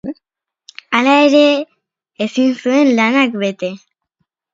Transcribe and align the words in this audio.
Hala 0.99 1.11
ere 1.25 1.41
ezin 2.25 2.55
zuen 2.63 2.89
lanak 3.01 3.37
bete. 3.43 3.71